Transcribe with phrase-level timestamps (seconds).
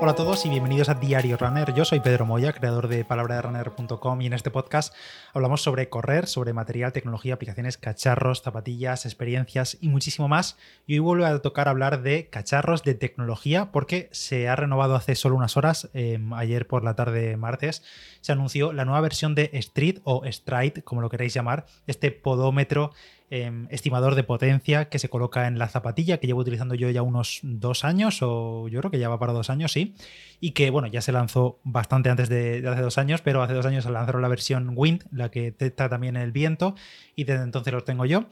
[0.00, 1.74] Hola a todos y bienvenidos a Diario Runner.
[1.74, 4.94] Yo soy Pedro Moya, creador de palabraderunner.com y en este podcast
[5.34, 10.56] hablamos sobre correr, sobre material, tecnología, aplicaciones, cacharros, zapatillas, experiencias y muchísimo más.
[10.86, 15.16] Y hoy vuelvo a tocar hablar de cacharros, de tecnología, porque se ha renovado hace
[15.16, 17.82] solo unas horas, em, ayer por la tarde martes,
[18.20, 22.92] se anunció la nueva versión de Street o Stride, como lo queréis llamar, este podómetro
[23.30, 27.02] Em, estimador de potencia que se coloca en la zapatilla, que llevo utilizando yo ya
[27.02, 29.94] unos dos años, o yo creo que ya va para dos años, sí,
[30.40, 33.66] y que bueno, ya se lanzó bastante antes de, hace dos años, pero hace dos
[33.66, 36.74] años se lanzaron la versión Wind, la que detecta también el viento,
[37.16, 38.28] y desde entonces lo tengo yo.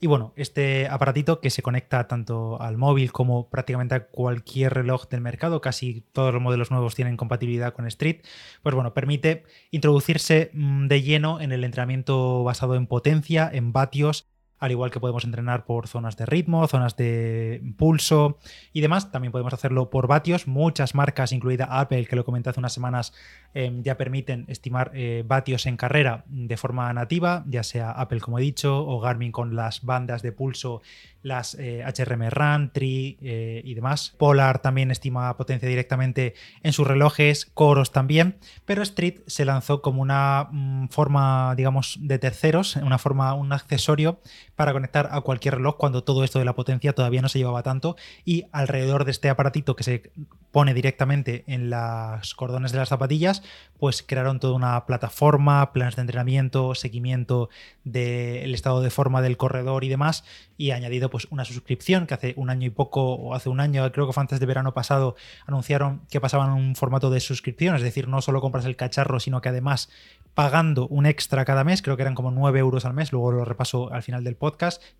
[0.00, 5.08] Y bueno, este aparatito que se conecta tanto al móvil como prácticamente a cualquier reloj
[5.08, 8.22] del mercado, casi todos los modelos nuevos tienen compatibilidad con Street,
[8.62, 14.26] pues bueno, permite introducirse mm, de lleno en el entrenamiento basado en potencia, en vatios
[14.58, 18.38] al igual que podemos entrenar por zonas de ritmo, zonas de pulso
[18.72, 19.10] y demás.
[19.10, 20.46] También podemos hacerlo por vatios.
[20.46, 23.12] Muchas marcas, incluida Apple, que lo comenté hace unas semanas,
[23.54, 28.38] em, ya permiten estimar eh, vatios en carrera de forma nativa, ya sea Apple, como
[28.38, 30.82] he dicho, o Garmin con las bandas de pulso
[31.22, 34.14] las HRM eh, Run, Tri eh, y demás.
[34.18, 40.02] Polar también estima potencia directamente en sus relojes, Coros también, pero Street se lanzó como
[40.02, 44.20] una mm, forma, digamos, de terceros, una forma, un accesorio
[44.58, 47.62] para conectar a cualquier reloj cuando todo esto de la potencia todavía no se llevaba
[47.62, 50.10] tanto y alrededor de este aparatito que se
[50.50, 53.44] pone directamente en los cordones de las zapatillas,
[53.78, 57.50] pues crearon toda una plataforma, planes de entrenamiento, seguimiento
[57.84, 60.24] del estado de forma del corredor y demás,
[60.56, 63.92] y añadido pues una suscripción que hace un año y poco, o hace un año,
[63.92, 65.14] creo que fue antes de verano pasado,
[65.46, 69.40] anunciaron que pasaban un formato de suscripción, es decir, no solo compras el cacharro, sino
[69.40, 69.88] que además
[70.34, 73.44] pagando un extra cada mes, creo que eran como 9 euros al mes, luego lo
[73.44, 74.47] repaso al final del podcast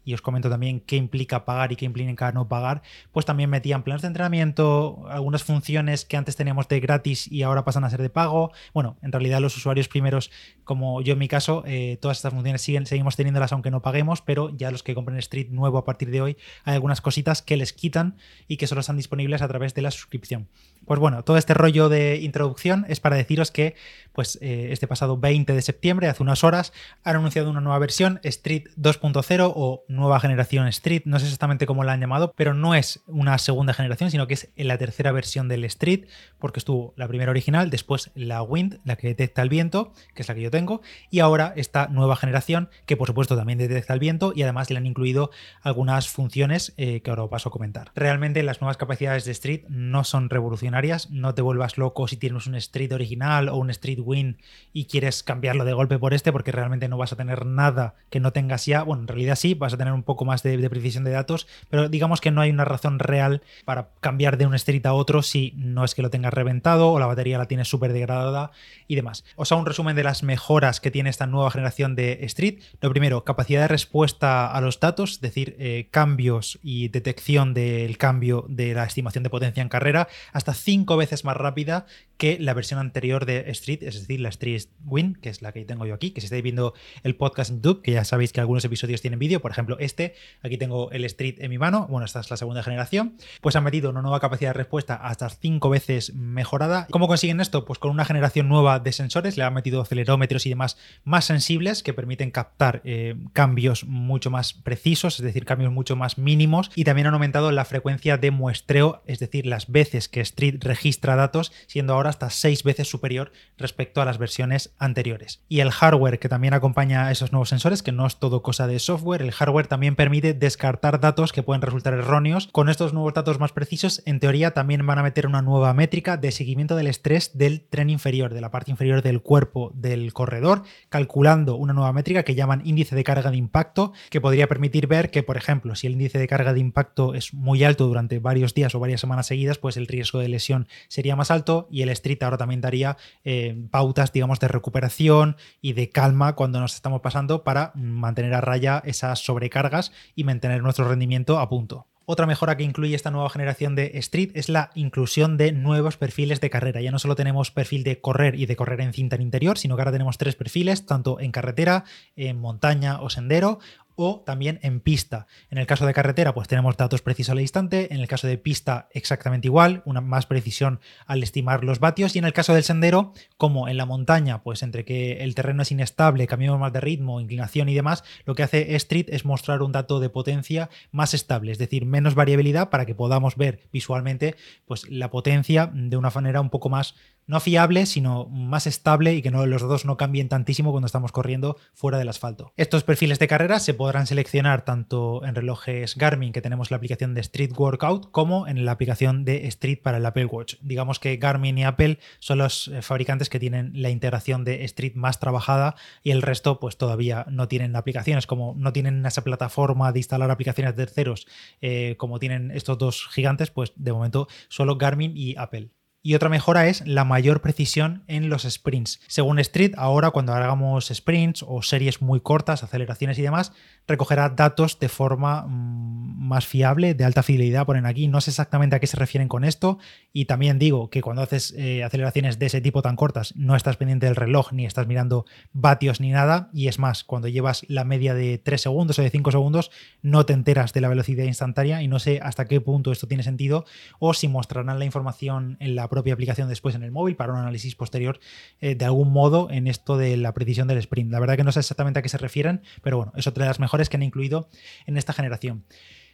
[0.05, 2.83] y os comento también qué implica pagar y qué implica no pagar,
[3.13, 7.65] pues también metían planes de entrenamiento, algunas funciones que antes teníamos de gratis y ahora
[7.65, 8.53] pasan a ser de pago.
[8.75, 10.31] Bueno, en realidad los usuarios primeros,
[10.65, 14.23] como yo en mi caso, eh, todas estas funciones siguen, seguimos teniéndolas aunque no paguemos,
[14.23, 17.57] pero ya los que compren Street nuevo a partir de hoy, hay algunas cositas que
[17.57, 18.17] les quitan
[18.47, 20.49] y que solo están disponibles a través de la suscripción.
[20.87, 23.75] Pues bueno, todo este rollo de introducción es para deciros que
[24.13, 26.73] pues eh, este pasado 20 de septiembre, hace unas horas,
[27.05, 31.85] han anunciado una nueva versión, Street 2.0 o nueva generación Street, no sé exactamente cómo
[31.85, 35.49] la han llamado, pero no es una segunda generación, sino que es la tercera versión
[35.49, 36.07] del Street,
[36.39, 40.29] porque estuvo la primera original, después la Wind, la que detecta el viento, que es
[40.29, 44.01] la que yo tengo, y ahora esta nueva generación, que por supuesto también detecta el
[44.01, 45.31] viento y además le han incluido
[45.63, 47.93] algunas funciones eh, que ahora os paso a comentar.
[47.95, 50.79] Realmente las nuevas capacidades de Street no son revolucionarias
[51.11, 54.39] no te vuelvas loco si tienes un Street original o un Street Win
[54.73, 58.21] y quieres cambiarlo de golpe por este, porque realmente no vas a tener nada que
[58.21, 58.83] no tengas ya.
[58.83, 61.89] Bueno, en realidad sí, vas a tener un poco más de, precisión de datos, pero
[61.89, 65.53] digamos que no hay una razón real para cambiar de un Street a otro si
[65.57, 68.51] no es que lo tengas reventado o la batería la tienes súper degradada
[68.87, 69.25] y demás.
[69.37, 72.61] Os hago un resumen de las mejoras que tiene esta nueva generación de Street.
[72.81, 77.99] Lo primero, capacidad de respuesta a los datos, es decir, eh, cambios y detección del
[77.99, 82.53] cambio de la estimación de potencia en carrera hasta cinco veces más rápida que la
[82.53, 85.95] versión anterior de Street, es decir, la Street Win, que es la que tengo yo
[85.95, 86.75] aquí, que si estáis viendo
[87.05, 90.15] el podcast en YouTube, que ya sabéis que algunos episodios tienen vídeo, por ejemplo este,
[90.43, 93.65] aquí tengo el Street en mi mano, bueno, esta es la segunda generación, pues han
[93.65, 96.87] metido una nueva capacidad de respuesta hasta cinco veces mejorada.
[96.91, 97.65] ¿Cómo consiguen esto?
[97.65, 101.83] Pues con una generación nueva de sensores, le han metido acelerómetros y demás más sensibles
[101.83, 106.85] que permiten captar eh, cambios mucho más precisos, es decir, cambios mucho más mínimos, y
[106.85, 111.53] también han aumentado la frecuencia de muestreo, es decir, las veces que Street registra datos,
[111.67, 115.41] siendo ahora hasta seis veces superior respecto a las versiones anteriores.
[115.49, 118.67] Y el hardware que también acompaña a esos nuevos sensores, que no es todo cosa
[118.67, 122.49] de software, el hardware también permite descartar datos que pueden resultar erróneos.
[122.53, 126.17] Con estos nuevos datos más precisos, en teoría también van a meter una nueva métrica
[126.17, 130.63] de seguimiento del estrés del tren inferior, de la parte inferior del cuerpo del corredor,
[130.89, 135.11] calculando una nueva métrica que llaman índice de carga de impacto, que podría permitir ver
[135.11, 138.55] que, por ejemplo, si el índice de carga de impacto es muy alto durante varios
[138.55, 141.89] días o varias semanas seguidas, pues el riesgo de lesión sería más alto y el
[141.91, 147.01] Street ahora también daría eh, pautas, digamos, de recuperación y de calma cuando nos estamos
[147.01, 151.87] pasando para mantener a raya esas sobrecargas y mantener nuestro rendimiento a punto.
[152.11, 156.41] Otra mejora que incluye esta nueva generación de Street es la inclusión de nuevos perfiles
[156.41, 156.81] de carrera.
[156.81, 159.83] Ya no solo tenemos perfil de correr y de correr en cinta interior, sino que
[159.83, 161.85] ahora tenemos tres perfiles, tanto en carretera,
[162.17, 163.59] en montaña o sendero,
[163.99, 165.27] o también en pista.
[165.51, 168.39] En el caso de carretera, pues tenemos datos precisos al instante, en el caso de
[168.39, 172.63] pista exactamente igual, una más precisión al estimar los vatios y en el caso del
[172.63, 176.81] sendero, como en la montaña, pues entre que el terreno es inestable, cambiamos más de
[176.81, 181.13] ritmo, inclinación y demás, lo que hace Street es mostrar un dato de potencia más
[181.13, 186.11] estable, es decir, menos variabilidad para que podamos ver visualmente pues la potencia de una
[186.11, 186.95] manera un poco más
[187.29, 191.13] no fiable, sino más estable y que no, los datos no cambien tantísimo cuando estamos
[191.13, 192.53] corriendo fuera del asfalto.
[192.57, 197.15] Estos perfiles de carrera se podrán seleccionar tanto en relojes Garmin, que tenemos la aplicación
[197.15, 200.57] de Street Workout, como en la aplicación de Street para el Apple Watch.
[200.63, 204.95] Digamos que Garmin y Apple son los eh, fabricantes que tienen la integración de Street
[204.95, 209.93] más trabajada y el resto pues todavía no tienen aplicaciones, como no tienen esa plataforma
[209.93, 211.27] de instalar aplicaciones de terceros
[211.61, 215.71] eh, como tienen estos dos gigantes, pues de momento solo Garmin y Apple.
[216.01, 219.01] Y otra mejora es la mayor precisión en los sprints.
[219.09, 223.53] Según Street, ahora cuando hagamos sprints o series muy cortas, aceleraciones y demás,
[223.89, 228.07] recogerá datos de forma mm, más fiable, de alta fidelidad, ponen aquí.
[228.07, 229.79] No sé exactamente a qué se refieren con esto.
[230.13, 233.77] Y también digo que cuando haces eh, aceleraciones de ese tipo tan cortas, no estás
[233.77, 236.49] pendiente del reloj, ni estás mirando vatios ni nada.
[236.53, 239.71] Y es más, cuando llevas la media de 3 segundos o de 5 segundos,
[240.03, 243.23] no te enteras de la velocidad instantánea y no sé hasta qué punto esto tiene
[243.23, 243.65] sentido
[243.99, 247.39] o si mostrarán la información en la propia aplicación después en el móvil para un
[247.39, 248.21] análisis posterior
[248.61, 251.11] eh, de algún modo en esto de la precisión del sprint.
[251.11, 253.49] La verdad que no sé exactamente a qué se refieren, pero bueno, es otra de
[253.49, 254.49] las mejores que han incluido
[254.87, 255.65] en esta generación.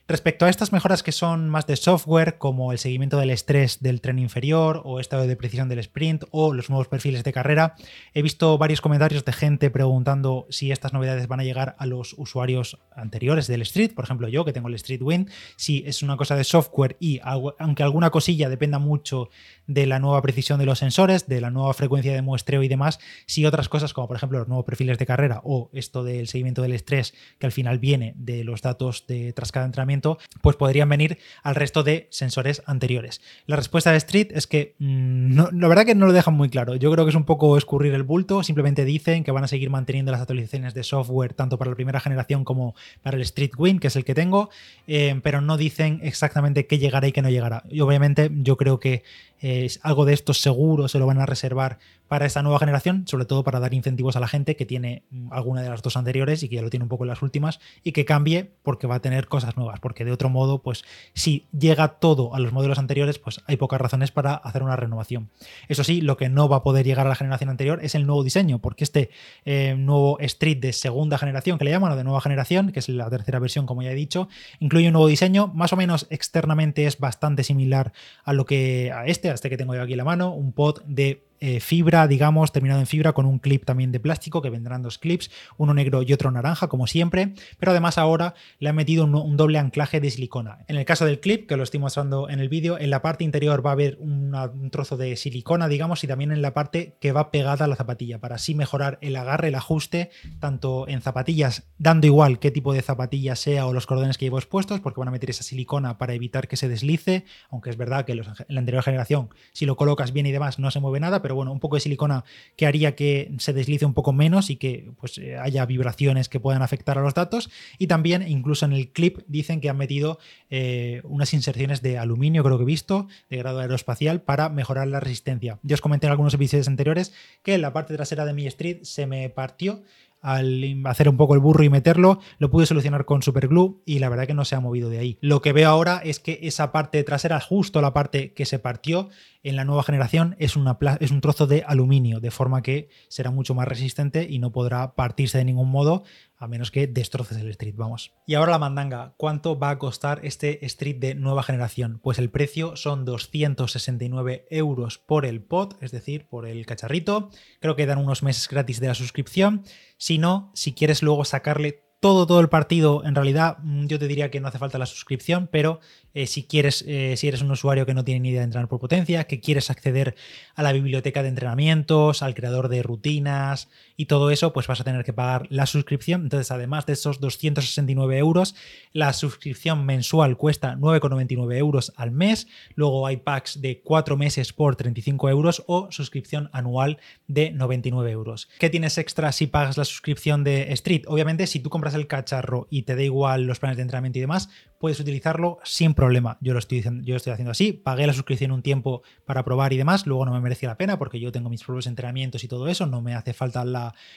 [0.06, 4.02] Respecto a estas mejoras que son más de software, como el seguimiento del estrés del
[4.02, 7.74] tren inferior o estado de precisión del sprint o los nuevos perfiles de carrera,
[8.12, 12.14] he visto varios comentarios de gente preguntando si estas novedades van a llegar a los
[12.18, 16.18] usuarios anteriores del Street, por ejemplo yo que tengo el Street Wind, si es una
[16.18, 19.30] cosa de software y aunque alguna cosilla dependa mucho
[19.66, 23.00] de la nueva precisión de los sensores, de la nueva frecuencia de muestreo y demás,
[23.24, 26.60] si otras cosas como por ejemplo los nuevos perfiles de carrera o esto del seguimiento
[26.60, 29.93] del estrés que al final viene de los datos de tras cada entrenamiento,
[30.42, 33.20] pues podrían venir al resto de sensores anteriores.
[33.46, 36.48] La respuesta de Street es que mm, no, la verdad que no lo dejan muy
[36.48, 36.76] claro.
[36.76, 38.42] Yo creo que es un poco escurrir el bulto.
[38.42, 42.00] Simplemente dicen que van a seguir manteniendo las actualizaciones de software tanto para la primera
[42.00, 44.50] generación como para el Street Win, que es el que tengo,
[44.86, 47.64] eh, pero no dicen exactamente qué llegará y qué no llegará.
[47.68, 49.02] Y obviamente yo creo que
[49.40, 53.24] eh, algo de esto seguro se lo van a reservar para esta nueva generación, sobre
[53.24, 56.42] todo para dar incentivos a la gente que tiene mm, alguna de las dos anteriores
[56.42, 58.96] y que ya lo tiene un poco en las últimas y que cambie porque va
[58.96, 60.82] a tener cosas nuevas, porque de otro modo, pues
[61.12, 65.28] si llega todo a los modelos anteriores, pues hay pocas razones para hacer una renovación.
[65.68, 68.06] Eso sí, lo que no va a poder llegar a la generación anterior es el
[68.06, 69.10] nuevo diseño, porque este
[69.44, 72.88] eh, nuevo Street de segunda generación, que le llaman, o de nueva generación, que es
[72.88, 74.26] la tercera versión, como ya he dicho,
[74.58, 77.92] incluye un nuevo diseño, más o menos externamente es bastante similar
[78.24, 80.52] a lo que a este, a este que tengo yo aquí en la mano, un
[80.52, 84.50] pod de eh, fibra, digamos, terminado en fibra con un clip también de plástico, que
[84.50, 88.76] vendrán dos clips, uno negro y otro naranja, como siempre, pero además ahora le han
[88.76, 90.58] metido un, doble anclaje de silicona.
[90.68, 93.24] En el caso del clip, que lo estoy mostrando en el vídeo, en la parte
[93.24, 94.23] interior va a haber un
[94.70, 98.20] trozo de silicona, digamos, y también en la parte que va pegada a la zapatilla,
[98.20, 100.10] para así mejorar el agarre, el ajuste,
[100.40, 104.38] tanto en zapatillas, dando igual qué tipo de zapatilla sea o los cordones que llevo
[104.38, 108.04] expuestos, porque van a meter esa silicona para evitar que se deslice, aunque es verdad
[108.04, 111.22] que en la anterior generación, si lo colocas bien y demás, no se mueve nada,
[111.22, 112.24] pero bueno, un poco de silicona
[112.56, 116.40] que haría que se deslice un poco menos y que pues, eh, haya vibraciones que
[116.40, 117.50] puedan afectar a los datos.
[117.78, 120.18] Y también, incluso en el clip, dicen que han metido
[120.50, 125.00] eh, unas inserciones de aluminio, creo que he visto, de grado aeroespacial, para mejorar la
[125.00, 125.58] resistencia.
[125.62, 127.12] Yo os comenté en algunos episodios anteriores
[127.42, 129.82] que la parte trasera de mi Street se me partió
[130.24, 134.08] al hacer un poco el burro y meterlo, lo pude solucionar con Superglue y la
[134.08, 135.18] verdad que no se ha movido de ahí.
[135.20, 139.10] Lo que veo ahora es que esa parte trasera, justo la parte que se partió
[139.42, 143.68] en la nueva generación, es, un trozo de aluminio, de forma que será mucho más
[143.68, 146.04] resistente y no podrá partirse de ningún modo,
[146.44, 148.12] a menos que destroces el Street, vamos.
[148.26, 152.00] Y ahora la mandanga, ¿cuánto va a costar este Street de nueva generación?
[152.02, 157.30] Pues el precio son 269 euros por el pod, es decir, por el cacharrito.
[157.60, 159.64] Creo que dan unos meses gratis de la suscripción.
[159.96, 164.06] Si no, si quieres luego sacarle todo, todo el partido, en realidad mm, yo te
[164.06, 165.80] diría que no hace falta la suscripción, pero
[166.12, 168.68] eh, si quieres, eh, si eres un usuario que no tiene ni idea de entrenar
[168.68, 170.14] por potencia, que quieres acceder
[170.54, 174.84] a la biblioteca de entrenamientos, al creador de rutinas y todo eso, pues vas a
[174.84, 176.22] tener que pagar la suscripción.
[176.22, 178.54] Entonces, además de esos 269 euros,
[178.92, 182.46] la suscripción mensual cuesta 9,99 euros al mes.
[182.74, 188.48] Luego hay packs de 4 meses por 35 euros o suscripción anual de 99 euros.
[188.60, 191.04] ¿Qué tienes extra si pagas la suscripción de Street?
[191.08, 194.22] Obviamente, si tú compras el cacharro y te da igual los planes de entrenamiento y
[194.22, 194.48] demás,
[194.84, 196.36] puedes utilizarlo sin problema.
[196.42, 199.78] Yo lo estoy, yo estoy haciendo así, pagué la suscripción un tiempo para probar y
[199.78, 202.68] demás, luego no me merecía la pena porque yo tengo mis propios entrenamientos y todo
[202.68, 203.64] eso, no me hace falta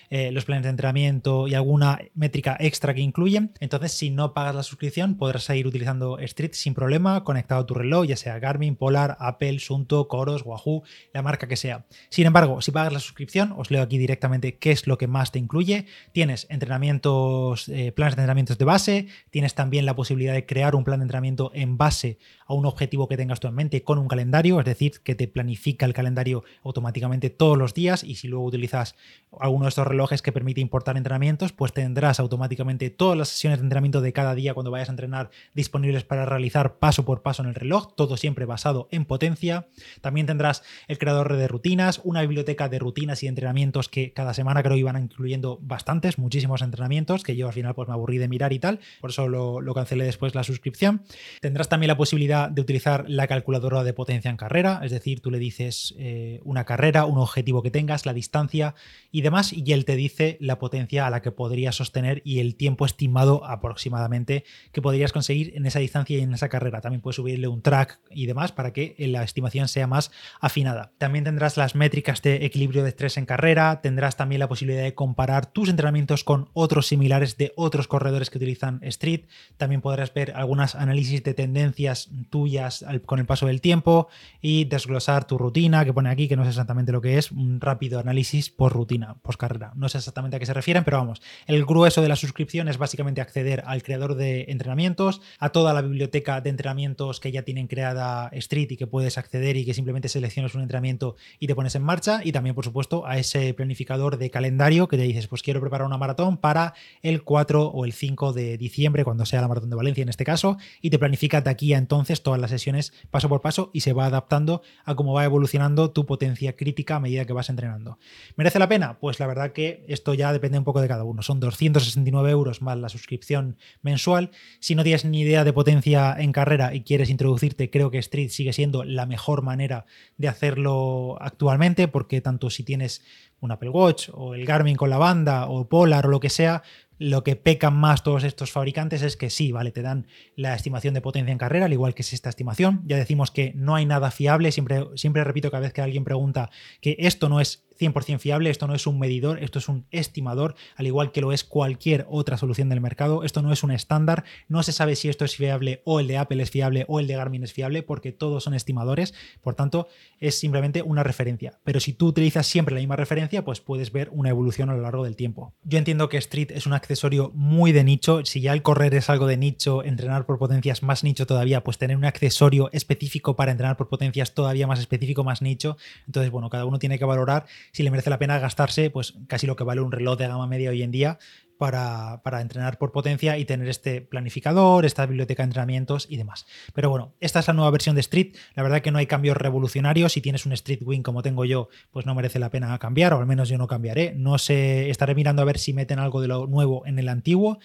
[0.10, 3.54] eh, los planes de entrenamiento y alguna métrica extra que incluyen.
[3.62, 7.74] Entonces, si no pagas la suscripción, podrás seguir utilizando Street sin problema, conectado a tu
[7.74, 10.84] reloj, ya sea Garmin, Polar, Apple, Sunto, Coros, Wahoo,
[11.14, 11.86] la marca que sea.
[12.10, 15.32] Sin embargo, si pagas la suscripción, os leo aquí directamente qué es lo que más
[15.32, 15.86] te incluye.
[16.12, 20.84] Tienes entrenamientos, eh, planes de entrenamientos de base, tienes también la posibilidad de crear un
[20.84, 24.08] plan de entrenamiento en base a un objetivo que tengas tú en mente con un
[24.08, 28.46] calendario, es decir, que te planifica el calendario automáticamente todos los días y si luego
[28.46, 28.96] utilizas
[29.40, 33.66] alguno de estos relojes que permite importar entrenamientos, pues tendrás automáticamente todas las sesiones de
[33.66, 37.50] entrenamiento de cada día cuando vayas a entrenar disponibles para realizar paso por paso en
[37.50, 39.68] el reloj, todo siempre basado en potencia.
[40.02, 44.64] También tendrás el creador de rutinas, una biblioteca de rutinas y entrenamientos que cada semana
[44.64, 48.54] creo iban incluyendo bastantes, muchísimos entrenamientos que yo al final pues me aburrí de mirar
[48.54, 51.04] y tal, por eso lo cancelé después la suscripción.
[51.42, 55.32] Tendrás también la posibilidad de utilizar la calculadora de potencia en carrera, es decir, tú
[55.32, 58.76] le dices eh, una carrera, un objetivo que tengas, la distancia
[59.12, 62.56] y demás, y él te dice la potencia a la que podrías sostener y el
[62.56, 66.82] tiempo estimado aproximadamente que podrías conseguir en esa distancia y en esa carrera.
[66.82, 70.92] También puedes subirle un track y demás para que la estimación sea más afinada.
[70.98, 74.94] También tendrás las métricas de equilibrio de estrés en carrera, tendrás también la posibilidad de
[74.94, 79.26] comparar tus entrenamientos con otros similares de otros corredores que utilizan Street.
[79.58, 84.08] También podrás ver algunas análisis de tendencias tuyas con el paso del tiempo
[84.42, 87.62] y desglosar tu rutina, que pone aquí, que no sé exactamente lo que es, un
[87.62, 89.72] rápido análisis por rutina, por carrera.
[89.76, 92.78] No sé exactamente a qué se refieren, pero vamos, el grueso de la suscripción es
[92.78, 97.68] básicamente acceder al creador de entrenamientos, a toda la biblioteca de entrenamientos que ya tienen
[97.68, 101.76] creada Street y que puedes acceder y que simplemente seleccionas un entrenamiento y te pones
[101.76, 105.42] en marcha, y también, por supuesto, a ese planificador de calendario que te dices, pues
[105.42, 109.48] quiero preparar una maratón para el 4 o el 5 de diciembre, cuando sea la
[109.48, 112.52] maratón de Valencia en este caso, y te planifica de aquí a entonces todas las
[112.52, 116.96] sesiones paso por paso y se va adaptando a cómo va evolucionando tu potencia crítica
[116.96, 118.00] a medida que vas entrenando.
[118.36, 119.00] ¿Merece la pena?
[119.00, 121.22] Pues la verdad que esto ya depende un poco de cada uno.
[121.22, 124.32] Son 269 euros más la suscripción mensual.
[124.60, 128.30] Si no tienes ni idea de potencia en carrera y quieres introducirte, creo que Street
[128.30, 129.86] sigue siendo la mejor manera
[130.18, 133.04] de hacerlo actualmente, porque tanto si tienes
[133.40, 136.64] un Apple Watch o el Garmin con la banda o Polar o lo que sea,
[137.00, 140.94] lo que pecan más todos estos fabricantes es que sí, vale, te dan la estimación
[140.94, 142.82] de potencia en carrera, al igual que es esta estimación.
[142.86, 146.50] Ya decimos que no hay nada fiable, siempre, siempre repito cada vez que alguien pregunta
[146.82, 150.56] que esto no es 100% fiable, esto no es un medidor, esto es un estimador,
[150.76, 154.24] al igual que lo es cualquier otra solución del mercado, esto no es un estándar,
[154.48, 157.08] no se sabe si esto es fiable o el de Apple es fiable o el
[157.08, 159.88] de Garmin es fiable, porque todos son estimadores, por tanto
[160.20, 164.10] es simplemente una referencia, pero si tú utilizas siempre la misma referencia, pues puedes ver
[164.12, 165.54] una evolución a lo largo del tiempo.
[165.64, 169.10] Yo entiendo que Street es un accesorio muy de nicho, si ya el correr es
[169.10, 173.52] algo de nicho, entrenar por potencias más nicho todavía, pues tener un accesorio específico para
[173.52, 177.46] entrenar por potencias todavía más específico, más nicho, entonces bueno, cada uno tiene que valorar
[177.72, 180.48] si le merece la pena gastarse pues casi lo que vale un reloj de gama
[180.48, 181.20] media hoy en día
[181.58, 186.46] para, entrenar por potencia y tener este planificador, esta biblioteca de entrenamientos y demás.
[186.74, 188.36] Pero bueno, esta es la nueva versión de Street.
[188.56, 190.14] La verdad que no hay cambios revolucionarios.
[190.14, 193.20] Si tienes un Street Wing como tengo yo, pues no merece la pena cambiar, o
[193.20, 194.14] al menos yo no cambiaré.
[194.16, 197.60] No sé, estaré mirando a ver si meten algo de lo nuevo en el antiguo.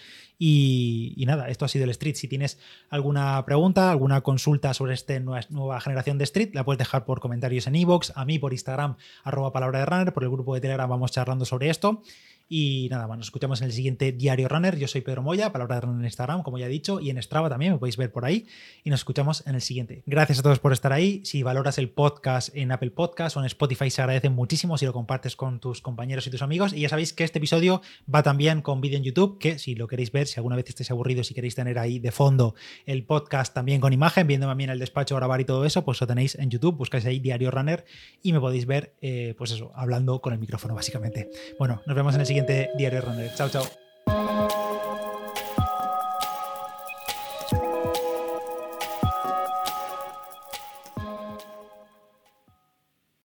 [0.45, 2.15] Y, nada, esto ha sido el Street.
[2.15, 2.59] Si tienes
[2.89, 7.67] alguna pregunta, alguna consulta sobre esta nueva, generación de Street, la puedes dejar por comentarios
[7.67, 10.89] en iVoox, a mí por Instagram, arroba palabra de runner, por el grupo de Telegram
[10.89, 12.01] vamos charlando sobre esto.
[12.47, 14.77] Y nada más, nos escuchamos en el siguiente Diario Runner.
[14.77, 17.21] Yo soy Pedro Moya, palabra de runner en Instagram, como ya he dicho, y en
[17.21, 18.45] Strava también, me podéis ver por ahí.
[18.83, 20.03] Y nos escuchamos en el siguiente.
[20.05, 21.21] Gracias a todos por estar ahí.
[21.25, 24.93] Si valoras el podcast en Apple Podcast o en Spotify, se agradece muchísimo si lo
[24.93, 26.73] compartes con tus compañeros y tus amigos.
[26.73, 27.81] Y ya sabéis que este episodio
[28.13, 30.91] va también con vídeo en YouTube, que si lo queréis ver, si alguna vez estáis
[30.91, 34.79] aburridos, si queréis tener ahí de fondo el podcast también con imagen, mí en el
[34.79, 37.85] despacho grabar y todo eso, pues lo tenéis en YouTube, buscáis ahí Diario Runner
[38.21, 41.29] y me podéis ver, eh, pues eso, hablando con el micrófono básicamente.
[41.57, 43.31] Bueno, nos vemos en el siguiente Diario Runner.
[43.35, 44.62] Chao, chao.